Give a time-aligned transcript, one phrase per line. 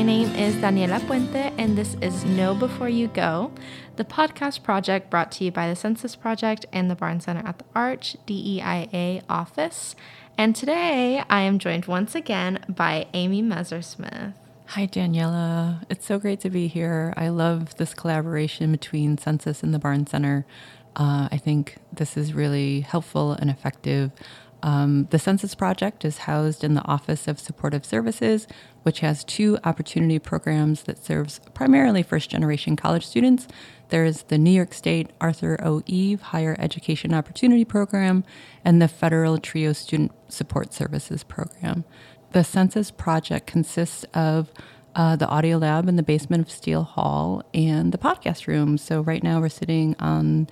[0.00, 3.52] My name is Daniela Puente, and this is Know Before You Go,
[3.96, 7.58] the podcast project brought to you by the Census Project and the Barnes Center at
[7.58, 9.94] the Arch DEIA office.
[10.38, 14.32] And today I am joined once again by Amy Messersmith.
[14.68, 15.84] Hi, Daniela.
[15.90, 17.12] It's so great to be here.
[17.18, 20.46] I love this collaboration between Census and the Barnes Center.
[20.96, 24.12] Uh, I think this is really helpful and effective.
[24.62, 28.46] Um, the Census Project is housed in the Office of Supportive Services,
[28.82, 33.48] which has two opportunity programs that serves primarily first generation college students.
[33.88, 35.82] There's the New York State Arthur O.
[35.86, 38.24] Eve Higher Education Opportunity Program
[38.64, 41.84] and the Federal TRIO Student Support Services Program.
[42.32, 44.52] The Census Project consists of
[44.94, 48.76] uh, the audio lab in the basement of Steele Hall and the podcast room.
[48.78, 50.48] So right now we're sitting on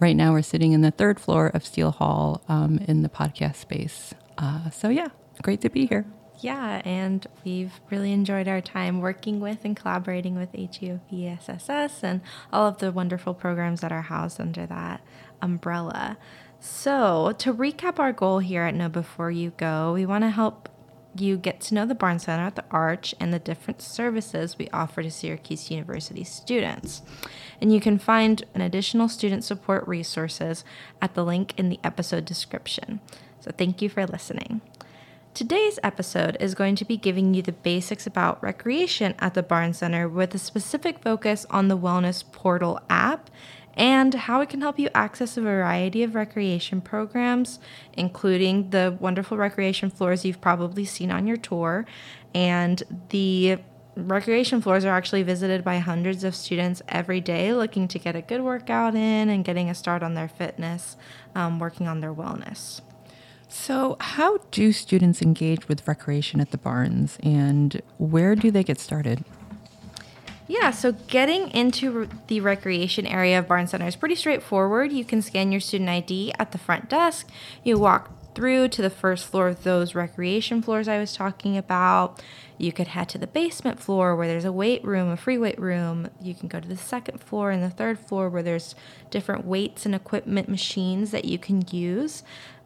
[0.00, 3.56] right now we're sitting in the third floor of Steele Hall um, in the podcast
[3.56, 4.14] space.
[4.38, 5.08] Uh, so yeah,
[5.42, 6.04] great to be here.
[6.40, 12.20] Yeah, and we've really enjoyed our time working with and collaborating with HEOP and
[12.52, 15.00] all of the wonderful programs that are housed under that
[15.40, 16.18] umbrella.
[16.60, 20.68] So, to recap our goal here at Know Before You Go, we want to help
[21.20, 24.68] you get to know the Barnes Center at the Arch and the different services we
[24.70, 27.02] offer to Syracuse University students.
[27.60, 30.64] And you can find an additional student support resources
[31.00, 33.00] at the link in the episode description.
[33.40, 34.60] So thank you for listening.
[35.34, 39.78] Today's episode is going to be giving you the basics about recreation at the Barnes
[39.78, 43.28] Center with a specific focus on the Wellness Portal app
[43.76, 47.58] and how it can help you access a variety of recreation programs,
[47.92, 51.84] including the wonderful recreation floors you've probably seen on your tour.
[52.34, 53.58] And the
[53.96, 58.22] recreation floors are actually visited by hundreds of students every day looking to get a
[58.22, 60.96] good workout in and getting a start on their fitness,
[61.34, 62.80] um, working on their wellness.
[63.48, 68.80] So, how do students engage with recreation at the Barnes and where do they get
[68.80, 69.24] started?
[70.48, 74.92] Yeah, so getting into the recreation area of Barnes Center is pretty straightforward.
[74.92, 77.28] You can scan your student ID at the front desk.
[77.64, 82.22] You walk through to the first floor of those recreation floors I was talking about.
[82.58, 85.58] You could head to the basement floor where there's a weight room, a free weight
[85.58, 86.10] room.
[86.20, 88.74] You can go to the second floor and the third floor where there's
[89.10, 92.22] different weights and equipment machines that you can use.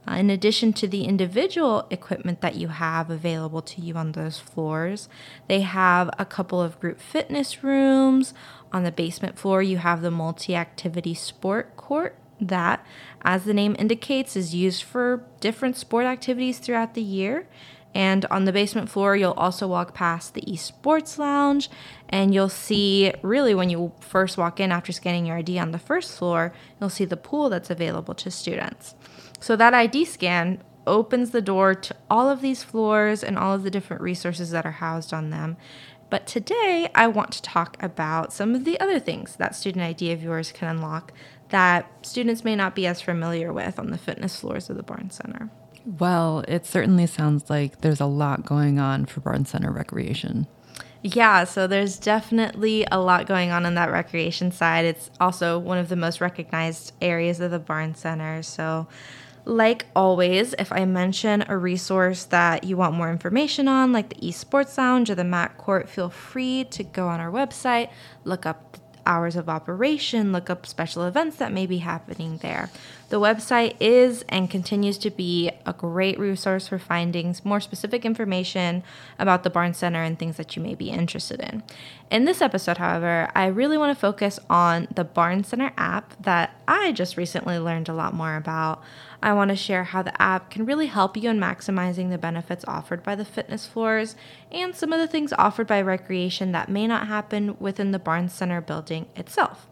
[0.08, 4.38] Uh, in addition to the individual equipment that you have available to you on those
[4.38, 5.08] floors,
[5.46, 8.32] they have a couple of group fitness rooms.
[8.72, 12.84] On the basement floor, you have the multi activity sport court that,
[13.22, 17.46] as the name indicates, is used for different sport activities throughout the year.
[17.94, 21.68] And on the basement floor, you'll also walk past the esports lounge,
[22.08, 25.78] and you'll see really when you first walk in after scanning your ID on the
[25.78, 28.94] first floor, you'll see the pool that's available to students.
[29.40, 33.64] So that ID scan opens the door to all of these floors and all of
[33.64, 35.56] the different resources that are housed on them.
[36.10, 40.12] But today, I want to talk about some of the other things that student ID
[40.12, 41.12] of yours can unlock
[41.50, 45.16] that students may not be as familiar with on the fitness floors of the Barnes
[45.16, 45.50] Center.
[45.84, 50.46] Well, it certainly sounds like there's a lot going on for Barnes Center recreation.
[51.02, 54.84] Yeah, so there's definitely a lot going on on that recreation side.
[54.84, 58.42] It's also one of the most recognized areas of the Barnes Center.
[58.42, 58.86] So
[59.46, 64.16] like always, if I mention a resource that you want more information on, like the
[64.16, 67.90] esports lounge or the MAC court, feel free to go on our website,
[68.24, 68.76] look up
[69.06, 72.70] hours of operation, look up special events that may be happening there.
[73.10, 78.84] The website is and continues to be a great resource for finding more specific information
[79.18, 81.64] about the Barnes Center and things that you may be interested in.
[82.08, 86.54] In this episode, however, I really want to focus on the Barnes Center app that
[86.68, 88.80] I just recently learned a lot more about.
[89.20, 92.64] I want to share how the app can really help you in maximizing the benefits
[92.68, 94.14] offered by the fitness floors
[94.52, 98.32] and some of the things offered by recreation that may not happen within the Barnes
[98.32, 99.66] Center building itself.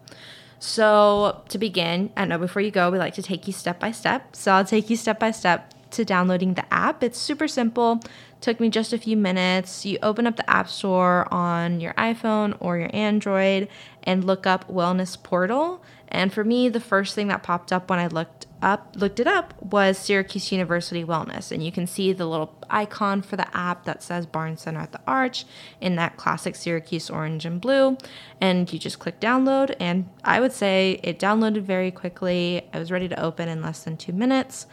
[0.60, 3.92] So, to begin, I know before you go, we like to take you step by
[3.92, 4.34] step.
[4.34, 7.02] So, I'll take you step by step to downloading the app.
[7.02, 8.00] It's super simple.
[8.40, 9.84] Took me just a few minutes.
[9.84, 13.68] You open up the App Store on your iPhone or your Android
[14.04, 15.82] and look up Wellness Portal.
[16.06, 19.26] And for me, the first thing that popped up when I looked up looked it
[19.26, 23.84] up was Syracuse University Wellness and you can see the little icon for the app
[23.84, 25.44] that says Barnes Center at the Arch
[25.80, 27.96] in that classic Syracuse orange and blue
[28.40, 32.90] and you just click download and I would say it downloaded very quickly I was
[32.90, 34.66] ready to open in less than two minutes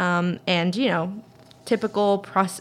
[0.00, 1.22] um, and you know
[1.64, 2.18] typical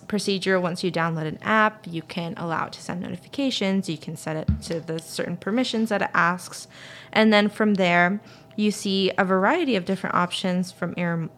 [0.08, 4.16] procedure once you download an app you can allow it to send notifications you can
[4.16, 6.68] set it to the certain permissions that it asks
[7.12, 8.20] and then from there
[8.60, 10.94] You see a variety of different options from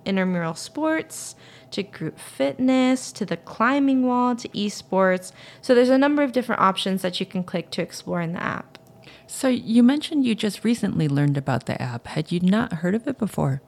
[0.05, 1.35] intramural sports
[1.69, 5.31] to group fitness to the climbing wall to esports.
[5.61, 8.41] So there's a number of different options that you can click to explore in the
[8.41, 8.79] app.
[9.27, 12.07] So you mentioned you just recently learned about the app.
[12.07, 13.61] Had you not heard of it before?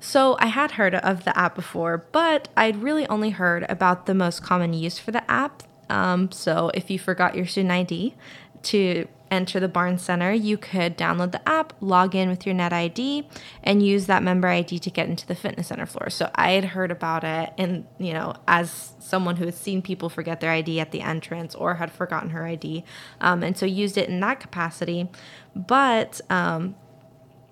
[0.00, 4.14] So I had heard of the app before, but I'd really only heard about the
[4.14, 5.62] most common use for the app.
[5.90, 8.14] Um, so if you forgot your student ID
[8.62, 12.72] to enter the Barnes Center, you could download the app, log in with your Net
[12.72, 13.28] ID,
[13.62, 16.10] and use that member ID to get into the fitness center floor.
[16.10, 20.08] So I had heard about it, and you know, as someone who had seen people
[20.08, 22.84] forget their ID at the entrance or had forgotten her ID,
[23.20, 25.08] um, and so used it in that capacity.
[25.54, 26.74] But um,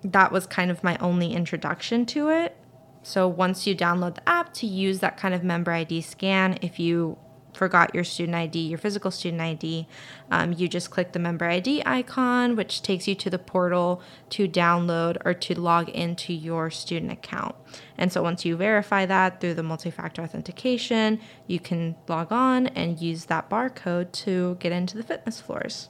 [0.03, 2.55] that was kind of my only introduction to it.
[3.03, 6.79] So once you download the app to use that kind of member ID scan, if
[6.79, 7.17] you
[7.53, 9.87] forgot your student ID, your physical student ID,
[10.31, 14.47] um, you just click the member ID icon, which takes you to the portal to
[14.47, 17.55] download or to log into your student account.
[17.97, 22.67] And so once you verify that through the multi factor authentication, you can log on
[22.67, 25.89] and use that barcode to get into the fitness floors.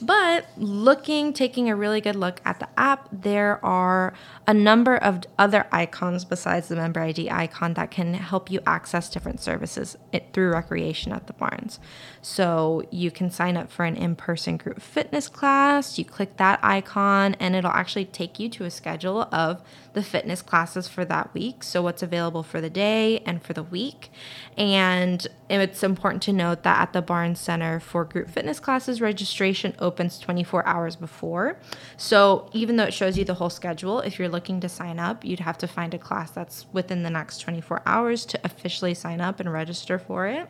[0.00, 4.12] But looking, taking a really good look at the app, there are
[4.46, 9.08] a number of other icons besides the member ID icon that can help you access
[9.08, 9.96] different services
[10.32, 11.80] through recreation at the Barnes.
[12.20, 15.98] So you can sign up for an in person group fitness class.
[15.98, 19.62] You click that icon, and it'll actually take you to a schedule of
[19.96, 21.62] the fitness classes for that week.
[21.62, 24.10] So, what's available for the day and for the week.
[24.58, 29.74] And it's important to note that at the Barnes Center for group fitness classes, registration
[29.78, 31.58] opens 24 hours before.
[31.96, 35.24] So, even though it shows you the whole schedule, if you're looking to sign up,
[35.24, 39.22] you'd have to find a class that's within the next 24 hours to officially sign
[39.22, 40.46] up and register for it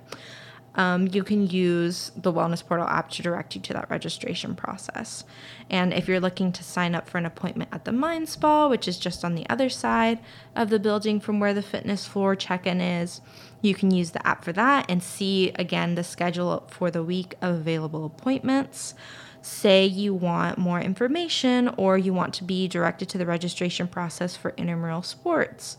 [0.77, 5.25] um, you can use the Wellness Portal app to direct you to that registration process.
[5.71, 8.87] And if you're looking to sign up for an appointment at the Mind Spa, which
[8.87, 10.19] is just on the other side
[10.55, 13.23] of the building from where the fitness floor check in is,
[13.63, 17.35] you can use the app for that and see again the schedule for the week
[17.41, 18.95] of available appointments.
[19.41, 24.37] Say you want more information or you want to be directed to the registration process
[24.37, 25.79] for intramural sports.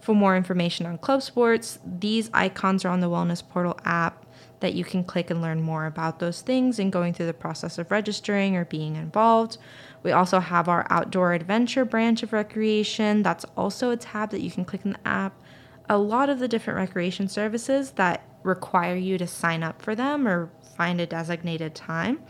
[0.00, 4.24] For more information on club sports, these icons are on the Wellness Portal app
[4.60, 7.78] that you can click and learn more about those things and going through the process
[7.78, 9.58] of registering or being involved.
[10.02, 13.22] We also have our outdoor adventure branch of recreation.
[13.22, 15.40] That's also a tab that you can click in the app.
[15.88, 20.26] A lot of the different recreation services that require you to sign up for them
[20.26, 22.20] or find a designated time,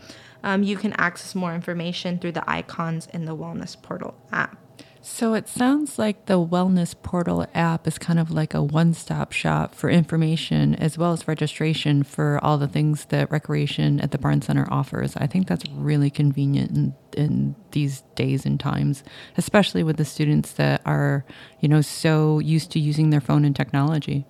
[0.43, 4.57] um, you can access more information through the icons in the Wellness Portal app.
[5.11, 9.33] So it sounds like the Wellness Portal app is kind of like a one stop
[9.33, 14.17] shop for information as well as registration for all the things that recreation at the
[14.17, 15.17] Barnes Center offers.
[15.17, 19.03] I think that's really convenient in, in these days and times,
[19.35, 21.25] especially with the students that are,
[21.59, 24.25] you know, so used to using their phone and technology.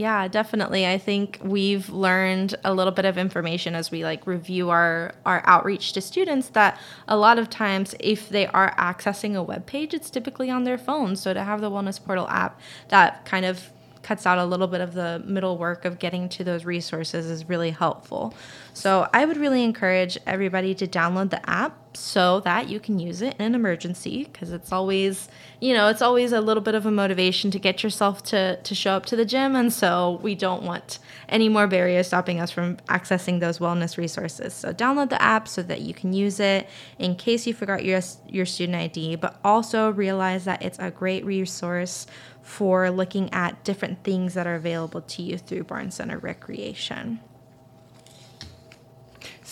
[0.00, 0.86] Yeah, definitely.
[0.86, 5.42] I think we've learned a little bit of information as we like review our our
[5.44, 9.92] outreach to students that a lot of times if they are accessing a web page,
[9.92, 11.16] it's typically on their phone.
[11.16, 12.58] So to have the Wellness Portal app
[12.88, 16.44] that kind of cuts out a little bit of the middle work of getting to
[16.44, 18.32] those resources is really helpful.
[18.72, 23.20] So I would really encourage everybody to download the app so that you can use
[23.20, 25.28] it in an emergency because it's always,
[25.60, 28.74] you know, it's always a little bit of a motivation to get yourself to to
[28.74, 30.98] show up to the gym and so we don't want
[31.28, 34.54] any more barriers stopping us from accessing those wellness resources.
[34.54, 38.00] So download the app so that you can use it in case you forgot your
[38.28, 42.06] your student ID, but also realize that it's a great resource
[42.42, 47.20] for looking at different things that are available to you through Barnes Center Recreation.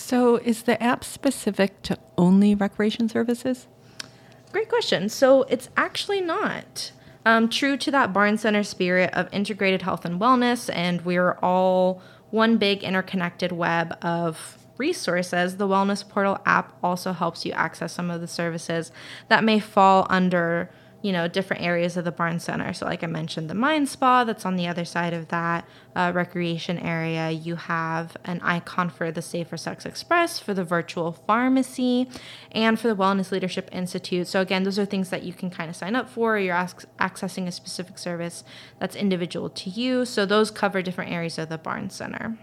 [0.09, 3.67] So, is the app specific to only recreation services?
[4.53, 5.11] Great question.
[5.11, 6.93] So, it's actually not.
[7.27, 12.01] Um, true to that Barnes Center spirit of integrated health and wellness, and we're all
[12.31, 18.11] one big interconnected web of resources, the Wellness Portal app also helps you access some
[18.11, 18.91] of the services
[19.29, 22.73] that may fall under you know, different areas of the Barnes Center.
[22.73, 25.65] So, like I mentioned, the Mind Spa that's on the other side of that
[25.95, 27.31] uh, recreation area.
[27.31, 32.09] You have an icon for the Safer Sex Express, for the virtual pharmacy,
[32.51, 34.27] and for the Wellness Leadership Institute.
[34.27, 36.37] So, again, those are things that you can kind of sign up for.
[36.37, 38.43] You're accessing a specific service
[38.81, 40.05] that's individual to you.
[40.05, 42.37] So, those cover different areas of the Barnes Center.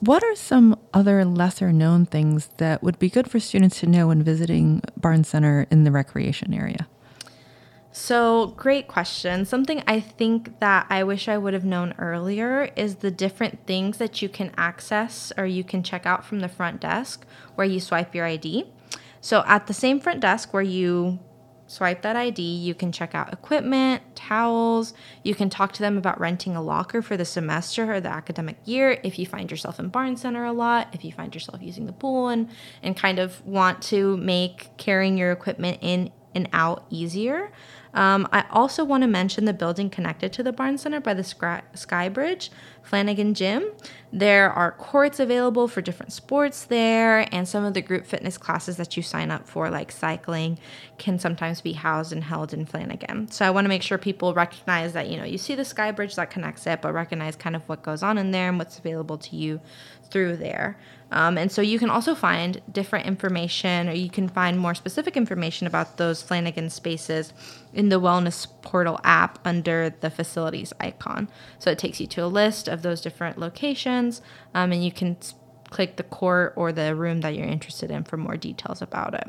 [0.00, 4.08] What are some other lesser known things that would be good for students to know
[4.08, 6.86] when visiting Barnes Center in the recreation area?
[8.00, 9.44] So, great question.
[9.44, 13.98] Something I think that I wish I would have known earlier is the different things
[13.98, 17.26] that you can access or you can check out from the front desk
[17.56, 18.66] where you swipe your ID.
[19.20, 21.18] So at the same front desk where you
[21.66, 24.94] swipe that ID, you can check out equipment, towels.
[25.24, 28.58] You can talk to them about renting a locker for the semester or the academic
[28.64, 31.86] year if you find yourself in Barnes Center a lot, if you find yourself using
[31.86, 32.48] the pool and,
[32.80, 37.50] and kind of want to make carrying your equipment in and out easier.
[37.94, 41.24] Um, I also want to mention the building connected to the Barnes Center by the
[41.24, 42.50] Sky Bridge,
[42.82, 43.70] Flanagan Gym.
[44.12, 48.76] There are courts available for different sports there, and some of the group fitness classes
[48.76, 50.58] that you sign up for, like cycling,
[50.98, 53.30] can sometimes be housed and held in Flanagan.
[53.30, 55.90] So I want to make sure people recognize that, you know, you see the Sky
[55.92, 58.78] Bridge that connects it, but recognize kind of what goes on in there and what's
[58.78, 59.60] available to you
[60.10, 60.78] through there.
[61.10, 65.16] Um, and so you can also find different information, or you can find more specific
[65.16, 67.32] information about those Flanagan spaces
[67.72, 71.28] in the Wellness Portal app under the facilities icon.
[71.58, 74.20] So it takes you to a list of those different locations,
[74.54, 75.16] um, and you can
[75.70, 79.28] click the court or the room that you're interested in for more details about it.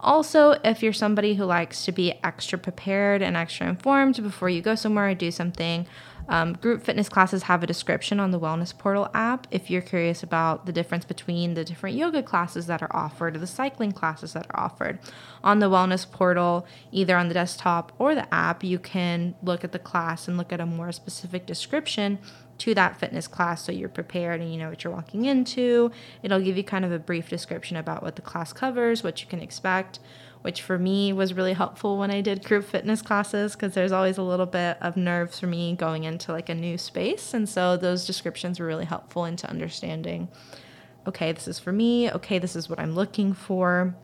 [0.00, 4.60] Also, if you're somebody who likes to be extra prepared and extra informed before you
[4.60, 5.86] go somewhere or do something,
[6.28, 10.22] um, group fitness classes have a description on the Wellness Portal app if you're curious
[10.22, 14.32] about the difference between the different yoga classes that are offered or the cycling classes
[14.32, 14.98] that are offered.
[15.44, 19.72] On the Wellness Portal, either on the desktop or the app, you can look at
[19.72, 22.18] the class and look at a more specific description
[22.58, 25.90] to that fitness class so you're prepared and you know what you're walking into.
[26.22, 29.28] It'll give you kind of a brief description about what the class covers, what you
[29.28, 29.98] can expect
[30.46, 34.16] which for me was really helpful when I did group fitness classes because there's always
[34.16, 37.34] a little bit of nerves for me going into like a new space.
[37.34, 40.28] And so those descriptions were really helpful into understanding
[41.04, 43.96] okay, this is for me, okay, this is what I'm looking for.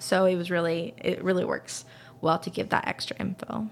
[0.00, 1.84] So it was really, it really works
[2.20, 3.68] well to give that extra info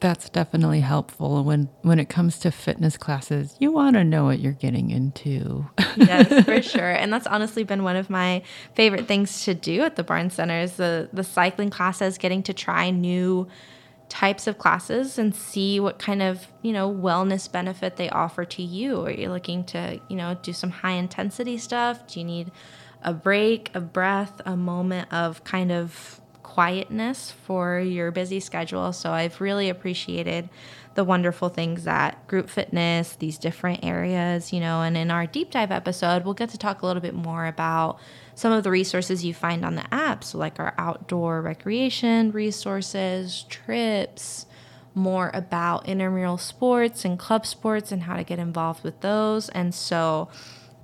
[0.00, 3.56] that's definitely helpful when when it comes to fitness classes.
[3.58, 5.66] You want to know what you're getting into.
[5.96, 6.90] Yes for sure.
[6.90, 8.42] And that's honestly been one of my
[8.74, 12.52] favorite things to do at the barnes center is the the cycling classes getting to
[12.52, 13.46] try new
[14.08, 18.62] types of classes and see what kind of you know wellness benefit they offer to
[18.62, 19.04] you.
[19.06, 22.06] Are you looking to you know do some high intensity stuff?
[22.08, 22.50] Do you need
[23.02, 26.20] a break a breath a moment of kind of
[26.54, 28.92] quietness for your busy schedule.
[28.92, 30.48] So I've really appreciated
[30.94, 35.50] the wonderful things that group fitness, these different areas, you know, and in our deep
[35.50, 37.98] dive episode, we'll get to talk a little bit more about
[38.36, 40.22] some of the resources you find on the app.
[40.22, 44.46] So, like our outdoor recreation resources, trips,
[44.94, 49.48] more about intramural sports and club sports and how to get involved with those.
[49.48, 50.28] And so,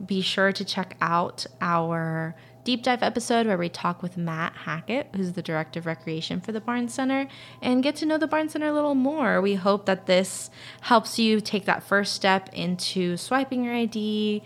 [0.05, 2.35] be sure to check out our
[2.71, 6.53] deep dive episode where we talk with Matt Hackett, who's the director of recreation for
[6.53, 7.27] the Barnes Center,
[7.61, 9.41] and get to know the Barnes Center a little more.
[9.41, 10.51] We hope that this
[10.83, 14.45] helps you take that first step into swiping your ID,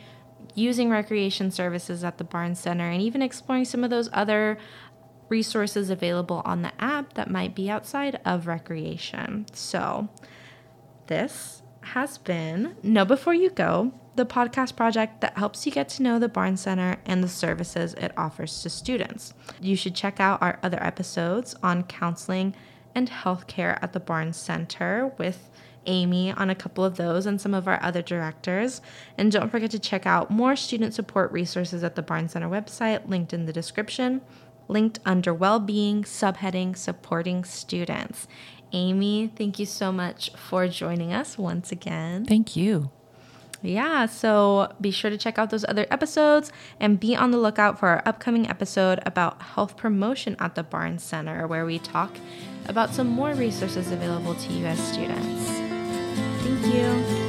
[0.55, 4.57] using recreation services at the Barnes Center, and even exploring some of those other
[5.29, 9.45] resources available on the app that might be outside of recreation.
[9.53, 10.09] So,
[11.09, 16.03] this has been Know Before You Go the podcast project that helps you get to
[16.03, 19.35] know the Barnes Center and the services it offers to students.
[19.61, 22.55] You should check out our other episodes on counseling
[22.95, 25.51] and healthcare at the Barnes Center with
[25.87, 28.81] Amy on a couple of those and some of our other directors.
[29.19, 33.09] And don't forget to check out more student support resources at the Barnes Center website,
[33.09, 34.23] linked in the description,
[34.69, 38.27] linked under well-being, subheading Supporting Students.
[38.73, 42.25] Amy, thank you so much for joining us once again.
[42.25, 42.91] Thank you.
[43.65, 47.79] Yeah, so be sure to check out those other episodes and be on the lookout
[47.79, 52.15] for our upcoming episode about health promotion at the Barnes Center, where we talk
[52.67, 55.49] about some more resources available to you as students.
[56.45, 57.24] Thank you.